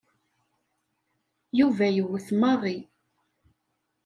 [1.59, 2.77] Yuba yewwet Mary.